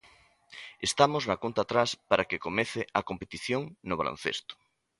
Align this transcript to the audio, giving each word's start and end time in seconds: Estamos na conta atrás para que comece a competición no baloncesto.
Estamos 0.87 1.23
na 1.29 1.37
conta 1.43 1.59
atrás 1.63 1.89
para 2.09 2.27
que 2.29 2.43
comece 2.45 2.81
a 2.99 3.01
competición 3.09 3.61
no 3.87 3.95
baloncesto. 4.01 4.53